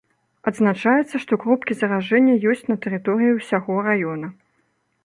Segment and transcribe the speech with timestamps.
[0.51, 4.27] Адзначаецца, што кропкі заражэння ёсць на тэрыторыі ўсяго раёна.